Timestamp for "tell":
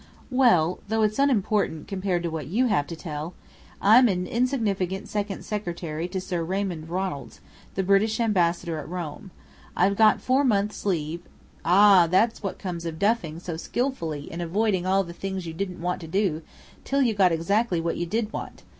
2.95-3.35